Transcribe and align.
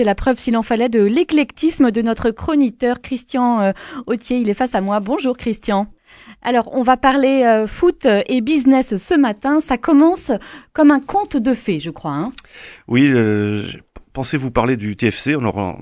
C'est 0.00 0.04
la 0.04 0.14
preuve, 0.14 0.38
s'il 0.38 0.56
en 0.56 0.62
fallait, 0.62 0.88
de 0.88 1.02
l'éclectisme 1.02 1.90
de 1.90 2.00
notre 2.00 2.30
chroniqueur 2.30 3.02
Christian 3.02 3.60
euh, 3.60 3.72
Autier. 4.06 4.38
Il 4.38 4.48
est 4.48 4.54
face 4.54 4.74
à 4.74 4.80
moi. 4.80 4.98
Bonjour 4.98 5.36
Christian. 5.36 5.88
Alors, 6.40 6.70
on 6.72 6.80
va 6.80 6.96
parler 6.96 7.42
euh, 7.44 7.66
foot 7.66 8.06
et 8.06 8.40
business 8.40 8.96
ce 8.96 9.14
matin. 9.14 9.60
Ça 9.60 9.76
commence 9.76 10.32
comme 10.72 10.90
un 10.90 11.00
conte 11.00 11.36
de 11.36 11.52
fées, 11.52 11.80
je 11.80 11.90
crois. 11.90 12.14
Hein 12.14 12.30
oui, 12.88 13.10
euh, 13.12 13.68
pensez-vous 14.14 14.50
parler 14.50 14.78
du 14.78 14.96
TFC 14.96 15.36
On 15.36 15.44
aura 15.44 15.76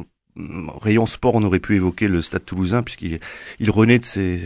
rayon 0.83 1.07
sport, 1.07 1.37
on 1.37 1.45
aurait 1.45 1.61
pu 1.61 1.77
évoquer 1.77 2.09
le 2.09 2.21
Stade 2.21 2.45
Toulousain 2.45 2.83
puisqu'il 2.83 3.21
il 3.61 3.71
renaît 3.71 4.01
de 4.01 4.05
ses, 4.05 4.39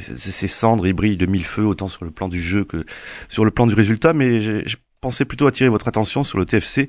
cendres, 0.48 0.86
il 0.86 0.92
brille 0.92 1.16
de 1.16 1.24
mille 1.24 1.46
feux 1.46 1.64
autant 1.64 1.88
sur 1.88 2.04
le 2.04 2.10
plan 2.10 2.28
du 2.28 2.42
jeu 2.42 2.64
que 2.64 2.84
sur 3.30 3.46
le 3.46 3.50
plan 3.50 3.66
du 3.66 3.74
résultat. 3.74 4.12
Mais 4.12 4.64
pensais 5.02 5.24
plutôt 5.24 5.48
attirer 5.48 5.68
votre 5.68 5.88
attention 5.88 6.22
sur 6.22 6.38
le 6.38 6.46
TFC 6.46 6.88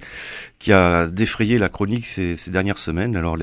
qui 0.60 0.72
a 0.72 1.08
défrayé 1.08 1.58
la 1.58 1.68
chronique 1.68 2.06
ces, 2.06 2.36
ces 2.36 2.52
dernières 2.52 2.78
semaines. 2.78 3.18
Alors 3.18 3.38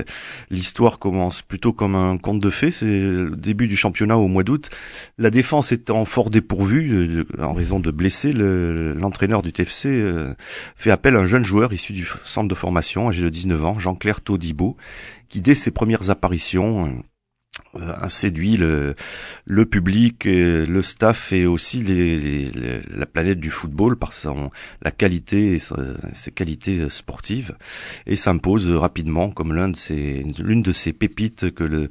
l'histoire 0.49 0.97
commence 0.97 1.41
plutôt 1.41 1.73
comme 1.73 1.93
un 1.93 2.17
conte 2.17 2.39
de 2.39 2.49
fées. 2.49 2.71
C'est 2.71 2.85
le 2.85 3.35
début 3.35 3.67
du 3.67 3.75
championnat 3.75 4.17
au 4.17 4.27
mois 4.27 4.43
d'août. 4.43 4.69
La 5.17 5.29
défense 5.29 5.73
étant 5.73 6.05
fort 6.05 6.29
dépourvue 6.29 6.89
euh, 6.93 7.25
en 7.43 7.53
raison 7.53 7.81
de 7.81 7.91
blessés, 7.91 8.31
l'entraîneur 8.31 9.41
du 9.41 9.51
TFC 9.51 9.89
euh, 9.89 10.33
fait 10.77 10.89
appel 10.89 11.17
à 11.17 11.19
un 11.19 11.27
jeune 11.27 11.43
joueur 11.43 11.73
issu 11.73 11.91
du 11.91 12.07
centre 12.23 12.47
de 12.47 12.55
formation, 12.55 13.09
âgé 13.09 13.23
de 13.23 13.29
19 13.29 13.65
ans, 13.65 13.77
Jean-Claire 13.77 14.21
Todibo, 14.21 14.77
qui 15.27 15.41
dès 15.41 15.53
ses 15.53 15.71
premières 15.71 16.09
apparitions 16.09 16.85
euh, 16.85 16.89
a 17.79 18.09
séduit 18.09 18.57
le, 18.57 18.95
le 19.45 19.65
public, 19.65 20.25
et 20.25 20.65
le 20.65 20.81
staff 20.81 21.31
et 21.31 21.45
aussi 21.45 21.83
les, 21.83 22.51
la 22.93 23.05
planète 23.05 23.39
du 23.39 23.49
football 23.49 23.97
par 23.97 24.13
son, 24.13 24.51
la 24.81 24.91
qualité 24.91 25.55
et 25.55 25.59
ses 26.13 26.31
qualités 26.31 26.89
sportives 26.89 27.55
et 28.05 28.15
s'impose 28.15 28.69
rapidement 28.69 29.31
comme 29.31 29.53
l'un 29.53 29.69
de 29.69 29.75
ces 29.75 30.23
l'une 30.39 30.61
de 30.61 30.71
ces 30.71 30.93
pépites 30.93 31.51
que 31.51 31.63
le 31.63 31.89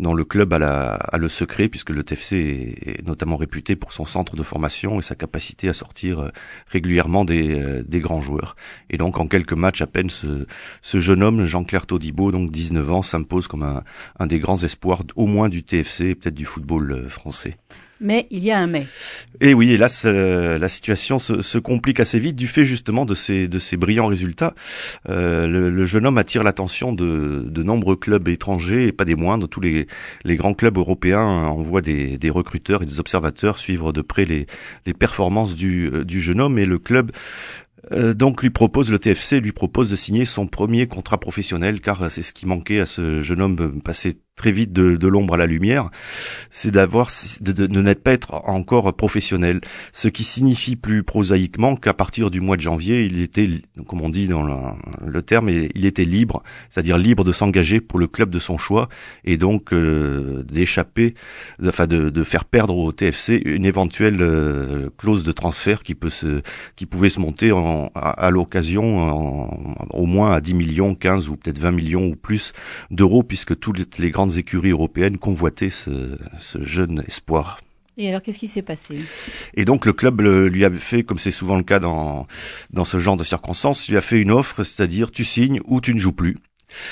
dont 0.00 0.14
le 0.14 0.24
club 0.24 0.52
a, 0.54 1.16
le 1.16 1.28
secret 1.28 1.68
puisque 1.68 1.90
le 1.90 2.02
TFC 2.02 2.74
est, 2.82 3.06
notamment 3.06 3.36
réputé 3.36 3.76
pour 3.76 3.92
son 3.92 4.04
centre 4.04 4.34
de 4.34 4.42
formation 4.42 4.98
et 4.98 5.02
sa 5.02 5.14
capacité 5.14 5.68
à 5.68 5.74
sortir 5.74 6.20
euh, 6.20 6.28
régulièrement 6.68 7.24
des, 7.24 7.60
euh, 7.60 7.82
des 7.86 8.00
grands 8.00 8.20
joueurs. 8.20 8.56
Et 8.88 8.96
donc 8.96 9.18
en 9.18 9.26
quelques 9.26 9.52
matchs 9.52 9.82
à 9.82 9.86
peine 9.86 10.10
ce, 10.10 10.46
jeune 11.00 11.22
homme 11.22 11.46
Jean-Claire 11.46 11.86
Todibo 11.86 12.32
donc 12.32 12.50
19 12.50 12.90
ans 12.90 13.02
s'impose 13.02 13.46
comme 13.46 13.62
un, 13.62 13.84
un 14.18 14.26
des 14.26 14.38
grands 14.38 14.62
espoirs 14.62 15.02
au 15.16 15.26
moins 15.26 15.48
du 15.48 15.62
TFC 15.62 16.06
et 16.06 16.14
peut-être 16.14 16.34
du 16.34 16.44
football 16.44 16.92
euh, 16.92 17.08
français. 17.08 17.56
Mais 18.00 18.26
il 18.30 18.42
y 18.42 18.50
a 18.50 18.58
un 18.58 18.66
mais. 18.66 18.86
Et 19.42 19.52
oui, 19.52 19.72
hélas, 19.72 20.04
euh, 20.06 20.58
la 20.58 20.68
situation 20.70 21.18
se, 21.18 21.42
se, 21.42 21.58
complique 21.58 22.00
assez 22.00 22.18
vite 22.18 22.34
du 22.34 22.46
fait 22.46 22.64
justement 22.64 23.04
de 23.04 23.14
ces, 23.14 23.46
de 23.46 23.58
ces 23.58 23.76
brillants 23.76 24.06
résultats. 24.06 24.54
Euh, 25.08 25.46
le, 25.46 25.84
jeune 25.84 26.06
homme 26.06 26.16
attire 26.16 26.42
l'attention 26.42 26.92
de, 26.94 27.44
de, 27.46 27.62
nombreux 27.62 27.96
clubs 27.96 28.26
étrangers 28.28 28.86
et 28.86 28.92
pas 28.92 29.04
des 29.04 29.16
moindres. 29.16 29.48
Tous 29.48 29.60
les, 29.60 29.86
les 30.24 30.36
grands 30.36 30.54
clubs 30.54 30.78
européens 30.78 31.24
envoient 31.24 31.82
des, 31.82 32.16
des, 32.16 32.30
recruteurs 32.30 32.82
et 32.82 32.86
des 32.86 33.00
observateurs 33.00 33.58
suivre 33.58 33.92
de 33.92 34.00
près 34.00 34.24
les, 34.24 34.46
les 34.86 34.94
performances 34.94 35.54
du, 35.54 35.90
du 36.04 36.20
jeune 36.22 36.40
homme 36.40 36.58
et 36.58 36.64
le 36.64 36.78
club 36.78 37.12
euh, 37.92 38.12
donc 38.14 38.42
lui 38.42 38.50
propose 38.50 38.90
le 38.90 38.98
TFC 38.98 39.40
lui 39.40 39.52
propose 39.52 39.90
de 39.90 39.96
signer 39.96 40.24
son 40.24 40.46
premier 40.46 40.86
contrat 40.86 41.18
professionnel 41.18 41.80
car 41.80 42.10
c'est 42.10 42.22
ce 42.22 42.32
qui 42.32 42.46
manquait 42.46 42.80
à 42.80 42.86
ce 42.86 43.22
jeune 43.22 43.40
homme 43.40 43.80
passé 43.80 44.20
très 44.40 44.52
vite 44.52 44.72
de, 44.72 45.06
l'ombre 45.06 45.34
à 45.34 45.36
la 45.36 45.46
lumière, 45.46 45.90
c'est 46.50 46.70
d'avoir 46.70 47.10
de, 47.42 47.52
de, 47.52 47.66
de 47.66 47.82
n'être 47.82 48.02
pas 48.02 48.12
être 48.12 48.32
encore 48.48 48.90
professionnel, 48.96 49.60
ce 49.92 50.08
qui 50.08 50.24
signifie 50.24 50.76
plus 50.76 51.02
prosaïquement 51.02 51.76
qu'à 51.76 51.92
partir 51.92 52.30
du 52.30 52.40
mois 52.40 52.56
de 52.56 52.62
janvier, 52.62 53.04
il 53.04 53.20
était, 53.20 53.48
comme 53.86 54.00
on 54.00 54.08
dit 54.08 54.28
dans 54.28 54.42
le, 54.42 55.22
terme, 55.22 55.50
il 55.50 55.84
était 55.84 56.06
libre, 56.06 56.42
c'est-à-dire 56.70 56.96
libre 56.96 57.22
de 57.22 57.32
s'engager 57.32 57.82
pour 57.82 57.98
le 57.98 58.06
club 58.06 58.30
de 58.30 58.38
son 58.38 58.56
choix 58.56 58.88
et 59.26 59.36
donc 59.36 59.74
euh, 59.74 60.42
d'échapper, 60.44 61.14
enfin 61.62 61.86
de, 61.86 62.08
de, 62.08 62.24
faire 62.24 62.46
perdre 62.46 62.74
au 62.74 62.92
TFC 62.92 63.42
une 63.44 63.66
éventuelle 63.66 64.22
euh, 64.22 64.88
clause 64.96 65.22
de 65.22 65.32
transfert 65.32 65.82
qui 65.82 65.94
peut 65.94 66.08
se, 66.08 66.40
qui 66.76 66.86
pouvait 66.86 67.10
se 67.10 67.20
monter 67.20 67.52
en, 67.52 67.90
à, 67.94 68.08
à 68.08 68.30
l'occasion 68.30 69.50
au 69.90 70.06
moins 70.06 70.32
à 70.32 70.40
10 70.40 70.54
millions, 70.54 70.94
15 70.94 71.28
ou 71.28 71.36
peut-être 71.36 71.58
20 71.58 71.72
millions 71.72 72.06
ou 72.06 72.16
plus 72.16 72.54
d'euros 72.90 73.22
puisque 73.22 73.58
toutes 73.58 73.98
les 73.98 74.10
grandes 74.10 74.29
écuries 74.30 74.70
européennes 74.70 75.18
convoitaient 75.18 75.70
ce, 75.70 76.16
ce 76.38 76.62
jeune 76.62 77.02
espoir. 77.06 77.60
Et 77.96 78.08
alors, 78.08 78.22
qu'est-ce 78.22 78.38
qui 78.38 78.48
s'est 78.48 78.62
passé? 78.62 78.98
Et 79.54 79.66
donc, 79.66 79.84
le 79.84 79.92
club 79.92 80.22
lui 80.22 80.64
a 80.64 80.70
fait, 80.70 81.02
comme 81.02 81.18
c'est 81.18 81.30
souvent 81.30 81.56
le 81.56 81.62
cas 81.62 81.80
dans, 81.80 82.26
dans 82.72 82.84
ce 82.86 82.98
genre 82.98 83.16
de 83.16 83.24
circonstances, 83.24 83.88
lui 83.88 83.96
a 83.96 84.00
fait 84.00 84.20
une 84.20 84.30
offre, 84.30 84.62
c'est-à-dire 84.62 85.10
tu 85.10 85.24
signes 85.24 85.60
ou 85.66 85.80
tu 85.82 85.94
ne 85.94 86.00
joues 86.00 86.12
plus. 86.12 86.36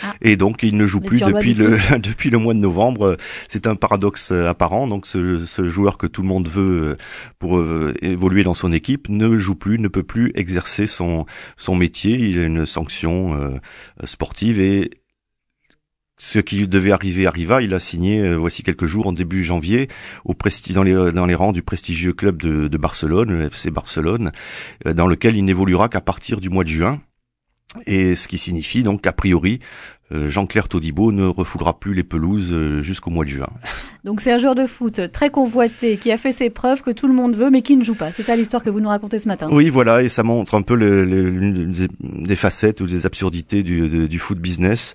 Ah. 0.03 0.15
Et 0.23 0.37
donc 0.37 0.65
il 0.65 0.77
ne 0.77 0.87
joue 0.87 1.01
plus 1.01 1.21
depuis 1.21 1.55
le 1.55 1.77
depuis 1.99 2.31
le 2.31 2.39
mois 2.39 2.53
de 2.53 2.59
novembre. 2.59 3.17
C'est 3.49 3.67
un 3.67 3.77
paradoxe 3.77 4.33
apparent. 4.33 4.87
Donc 4.87 5.07
ce, 5.07 5.47
ce, 5.47 5.69
joueur 5.69 5.99
que 5.99 6.07
tout 6.07 6.23
le 6.23 6.29
monde 6.29 6.49
veut 6.49 6.97
pour 7.39 7.59
euh, 7.59 7.95
évoluer 8.03 8.43
dans 8.43 8.55
son 8.55 8.73
équipe 8.73 9.09
ne 9.09 9.39
joue 9.39 9.55
plus, 9.55 9.79
ne 9.79 9.89
peut 9.89 10.03
plus 10.03 10.33
exercer 10.35 10.87
son 10.87 11.27
son 11.57 11.77
métier. 11.77 12.19
Il 12.19 12.39
a 12.41 12.45
une 12.45 12.67
sanction 12.67 13.35
euh, 13.35 13.59
sportive 14.05 14.61
et 14.61 14.91
ce 16.19 16.41
qui 16.41 16.67
devait 16.67 16.93
arriver 16.93 17.27
arriva. 17.27 17.63
Il 17.63 17.73
a 17.73 17.81
signé 17.81 18.21
euh, 18.21 18.37
voici 18.37 18.63
quelques 18.63 18.87
jours 18.87 19.07
en 19.07 19.13
début 19.13 19.45
janvier 19.45 19.89
au 20.25 20.35
dans 20.73 20.83
les 21.27 21.35
rangs 21.35 21.53
du 21.53 21.63
prestigieux 21.63 22.13
club 22.13 22.43
de, 22.43 22.77
Barcelone, 22.77 23.31
le 23.31 23.43
FC 23.47 23.71
Barcelone, 23.71 24.33
euh, 24.87 24.93
dans 24.93 25.07
lequel 25.07 25.37
il 25.37 25.45
n'évoluera 25.45 25.89
qu'à 25.89 26.01
partir 26.01 26.41
du 26.41 26.51
mois 26.51 26.65
de 26.65 26.69
juin. 26.69 27.01
Et 27.87 28.15
ce 28.15 28.29
qui 28.29 28.39
signifie 28.39 28.83
donc 28.83 29.03
qu'a 29.03 29.13
priori 29.13 29.61
euh, 29.61 29.98
Jean-Claire 30.11 30.69
Todibo 30.69 31.13
ne 31.13 31.25
refoulera 31.25 31.79
plus 31.79 31.93
les 31.93 32.03
pelouses 32.03 32.51
euh, 32.53 32.83
jusqu'au 32.83 33.11
mois 33.11 33.25
de 33.25 33.31
juin. 33.31 33.49
Donc 34.05 34.21
c'est 34.21 34.33
un 34.33 34.39
joueur 34.39 34.55
de 34.55 34.67
foot 34.67 35.13
très 35.13 35.29
convoité, 35.29 35.99
qui 35.99 36.11
a 36.11 36.17
fait 36.17 36.33
ses 36.33 36.49
preuves, 36.49 36.83
que 36.83 36.91
tout 36.91 37.09
le 37.09 37.15
monde 37.15 37.37
veut, 37.37 37.51
mais 37.51 37.63
qui 37.63 37.77
ne 37.77 37.85
joue 37.85 37.95
pas. 37.95 38.11
C'est 38.11 38.23
ça 38.23 38.37
l'histoire 38.37 38.63
que 38.63 38.71
vous 38.71 38.81
nous 38.81 38.89
racontez 38.89 39.19
ce 39.19 39.29
matin. 39.29 39.49
Oui, 39.51 39.69
voilà, 39.69 40.03
et 40.03 40.09
ça 40.09 40.23
montre 40.23 40.55
un 40.55 40.63
peu 40.63 40.75
l'une 40.75 41.89
des 42.01 42.37
facettes 42.37 42.81
ou 42.81 42.87
des 42.87 43.05
absurdités 43.05 43.63
du, 43.63 44.09
du 44.09 44.19
foot 44.19 44.39
business. 44.39 44.95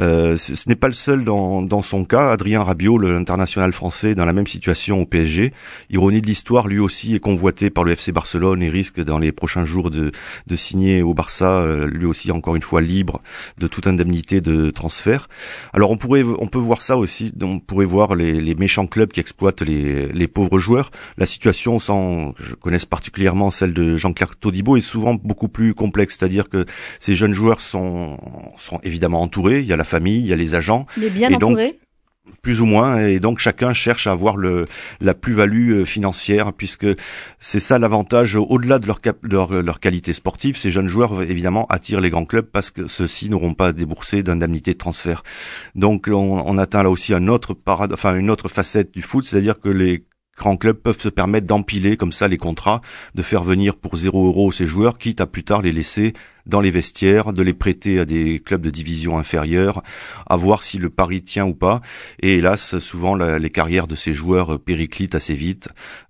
Euh, 0.00 0.36
ce, 0.36 0.68
n'est 0.68 0.76
pas 0.76 0.86
le 0.86 0.92
seul 0.92 1.24
dans, 1.24 1.62
dans 1.62 1.82
son 1.82 2.04
cas. 2.04 2.30
Adrien 2.30 2.62
Rabiot, 2.62 2.98
l'international 2.98 3.72
français, 3.72 4.14
dans 4.14 4.26
la 4.26 4.32
même 4.32 4.46
situation 4.46 5.00
au 5.00 5.06
PSG. 5.06 5.52
Ironie 5.90 6.20
de 6.20 6.26
l'histoire, 6.26 6.68
lui 6.68 6.78
aussi 6.78 7.14
est 7.14 7.20
convoité 7.20 7.70
par 7.70 7.82
le 7.82 7.92
FC 7.92 8.12
Barcelone 8.12 8.62
et 8.62 8.68
risque 8.68 9.00
dans 9.00 9.18
les 9.18 9.32
prochains 9.32 9.64
jours 9.64 9.90
de, 9.90 10.12
de 10.46 10.56
signer 10.56 11.02
au 11.02 11.14
Barça, 11.14 11.64
lui 11.86 12.06
aussi 12.06 12.30
encore 12.30 12.54
une 12.54 12.62
fois 12.62 12.82
libre 12.82 13.20
de 13.58 13.66
toute 13.66 13.86
indemnité 13.86 14.40
de 14.44 14.70
transfert. 14.70 15.28
Alors 15.72 15.90
on 15.90 15.96
pourrait, 15.96 16.22
on 16.22 16.46
peut 16.46 16.58
voir 16.58 16.82
ça 16.82 16.96
aussi. 16.96 17.32
On 17.42 17.58
pourrait 17.58 17.84
voir 17.84 18.14
les, 18.14 18.40
les 18.40 18.54
méchants 18.54 18.86
clubs 18.86 19.10
qui 19.10 19.20
exploitent 19.20 19.62
les, 19.62 20.06
les, 20.12 20.28
pauvres 20.28 20.58
joueurs. 20.58 20.90
La 21.18 21.26
situation, 21.26 21.78
sans 21.80 22.32
je 22.38 22.54
connaisse 22.54 22.84
particulièrement 22.84 23.50
celle 23.50 23.72
de 23.72 23.96
Jean-Claire 23.96 24.36
Todibo, 24.36 24.76
est 24.76 24.80
souvent 24.80 25.14
beaucoup 25.14 25.48
plus 25.48 25.74
complexe. 25.74 26.16
C'est-à-dire 26.18 26.48
que 26.48 26.66
ces 27.00 27.16
jeunes 27.16 27.34
joueurs 27.34 27.60
sont, 27.60 28.18
sont 28.56 28.78
évidemment 28.84 29.22
entourés. 29.22 29.58
Il 29.60 29.66
y 29.66 29.72
a 29.72 29.76
la 29.76 29.84
famille, 29.84 30.20
il 30.20 30.26
y 30.26 30.32
a 30.32 30.36
les 30.36 30.54
agents. 30.54 30.86
Il 30.96 31.04
est 31.04 31.10
bien 31.10 31.32
entouré 31.32 31.78
plus 32.42 32.60
ou 32.60 32.66
moins, 32.66 32.98
et 33.00 33.20
donc 33.20 33.38
chacun 33.38 33.72
cherche 33.72 34.06
à 34.06 34.12
avoir 34.12 34.36
la 34.36 35.14
plus-value 35.14 35.72
euh, 35.72 35.84
financière, 35.84 36.52
puisque 36.52 36.86
c'est 37.38 37.60
ça 37.60 37.78
l'avantage, 37.78 38.36
au-delà 38.36 38.78
de 38.78 38.86
leur, 38.86 39.80
qualité 39.80 40.12
sportive, 40.12 40.56
ces 40.56 40.70
jeunes 40.70 40.88
joueurs 40.88 41.22
évidemment 41.22 41.66
attirent 41.68 42.00
les 42.00 42.10
grands 42.10 42.24
clubs 42.24 42.46
parce 42.46 42.70
que 42.70 42.86
ceux-ci 42.86 43.28
n'auront 43.28 43.54
pas 43.54 43.72
déboursé 43.72 44.22
d'indemnité 44.22 44.72
de 44.72 44.78
transfert. 44.78 45.22
Donc 45.74 46.08
on, 46.10 46.58
atteint 46.58 46.82
là 46.82 46.90
aussi 46.90 47.12
un 47.12 47.28
autre 47.28 47.56
enfin 47.66 48.14
une 48.16 48.30
autre 48.30 48.48
facette 48.48 48.92
du 48.92 49.02
foot, 49.02 49.24
c'est-à-dire 49.24 49.58
que 49.58 49.68
les 49.68 50.04
grands 50.36 50.56
clubs 50.56 50.76
peuvent 50.76 51.00
se 51.00 51.08
permettre 51.08 51.46
d'empiler 51.46 51.96
comme 51.96 52.12
ça 52.12 52.28
les 52.28 52.38
contrats, 52.38 52.80
de 53.14 53.22
faire 53.22 53.42
venir 53.42 53.76
pour 53.76 53.96
zéro 53.96 54.26
euro 54.26 54.52
ces 54.52 54.66
joueurs, 54.66 54.98
quitte 54.98 55.20
à 55.20 55.26
plus 55.26 55.44
tard 55.44 55.62
les 55.62 55.72
laisser 55.72 56.14
dans 56.46 56.60
les 56.60 56.70
vestiaires, 56.70 57.32
de 57.32 57.42
les 57.42 57.54
prêter 57.54 57.98
à 57.98 58.04
des 58.04 58.40
clubs 58.40 58.60
de 58.60 58.70
division 58.70 59.18
inférieure, 59.18 59.82
à 60.26 60.36
voir 60.36 60.62
si 60.62 60.78
le 60.78 60.90
pari 60.90 61.22
tient 61.22 61.46
ou 61.46 61.54
pas. 61.54 61.80
Et 62.20 62.36
hélas, 62.36 62.78
souvent 62.78 63.14
les 63.14 63.50
carrières 63.50 63.86
de 63.86 63.94
ces 63.94 64.12
joueurs 64.12 64.58
périclitent 64.60 65.14
assez 65.14 65.34
vite, 65.34 65.68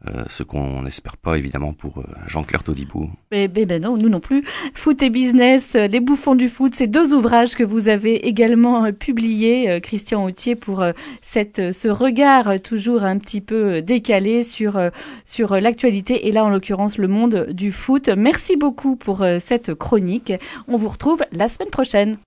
euh, 0.08 0.24
ce 0.28 0.42
qu'on 0.42 0.82
n'espère 0.82 1.16
pas 1.16 1.38
évidemment 1.38 1.72
pour 1.72 1.98
euh, 1.98 2.04
Jean-Claire 2.26 2.64
Todibou. 2.64 3.10
Mais, 3.30 3.48
ben 3.48 3.80
non, 3.80 3.96
nous 3.96 4.08
non 4.08 4.20
plus. 4.20 4.44
Foot 4.74 5.02
et 5.02 5.10
business, 5.10 5.74
les 5.74 6.00
bouffons 6.00 6.34
du 6.34 6.48
foot, 6.48 6.74
ces 6.74 6.86
deux 6.86 7.12
ouvrages 7.12 7.54
que 7.54 7.64
vous 7.64 7.88
avez 7.88 8.26
également 8.26 8.92
publiés, 8.92 9.70
euh, 9.70 9.80
Christian 9.80 10.24
Autier, 10.24 10.56
pour 10.56 10.84
cette, 11.20 11.72
ce 11.72 11.88
regard 11.88 12.60
toujours 12.62 13.04
un 13.04 13.18
petit 13.18 13.40
peu 13.40 13.82
décalé 13.82 14.42
sur, 14.42 14.80
sur 15.24 15.54
l'actualité 15.56 16.26
et 16.28 16.32
là 16.32 16.44
en 16.44 16.48
l'occurrence 16.48 16.98
le 16.98 17.08
monde 17.08 17.48
du 17.50 17.72
foot. 17.72 18.08
Merci 18.08 18.56
beaucoup 18.56 18.96
pour 18.96 19.24
cette 19.38 19.74
chronique. 19.74 20.23
On 20.68 20.76
vous 20.76 20.88
retrouve 20.88 21.22
la 21.32 21.48
semaine 21.48 21.70
prochaine. 21.70 22.18